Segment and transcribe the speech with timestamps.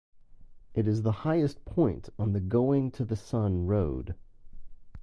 [0.73, 4.15] It is the highest point on the Going-to-the-Sun Road.